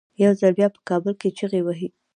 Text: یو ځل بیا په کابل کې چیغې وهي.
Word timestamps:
یو 0.23 0.31
ځل 0.39 0.51
بیا 0.59 0.67
په 0.75 0.79
کابل 0.89 1.13
کې 1.21 1.29
چیغې 1.37 1.61
وهي. 1.63 1.87